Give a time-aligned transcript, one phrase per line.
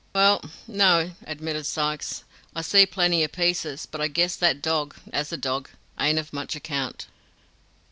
[0.15, 2.23] "'Well, no,' admitted Sykes;
[2.55, 6.33] 'I see plenty of pieces, but I guess that dog as a dog, ain't of
[6.33, 7.05] much account.'